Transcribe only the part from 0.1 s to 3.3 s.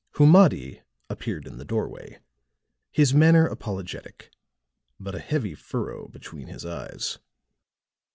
Humadi appeared in the doorway, his